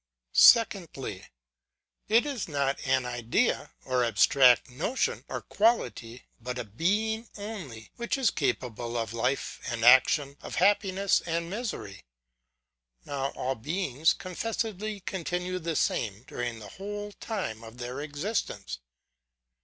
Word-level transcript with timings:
Secondly. 0.33 1.27
It 2.07 2.25
is 2.25 2.47
not 2.47 2.79
an 2.87 3.05
idea, 3.05 3.73
or 3.85 4.03
abstract 4.03 4.67
notion, 4.67 5.23
or 5.27 5.41
quality, 5.43 6.23
but 6.41 6.57
a 6.57 6.63
being 6.63 7.29
only, 7.37 7.91
which 7.97 8.17
is 8.17 8.31
capable 8.31 8.97
of 8.97 9.13
life 9.13 9.61
and 9.67 9.85
action, 9.85 10.37
of 10.41 10.55
happiness 10.55 11.21
and 11.27 11.51
misery. 11.51 12.03
Now 13.05 13.27
all 13.35 13.53
beings 13.53 14.13
con 14.13 14.33
fessedly 14.33 15.05
continue 15.05 15.59
the 15.59 15.75
same, 15.75 16.23
during 16.23 16.57
the 16.57 16.69
whole 16.79 17.11
time 17.11 17.63
of 17.63 17.77
their 17.77 18.01
existence. 18.01 18.79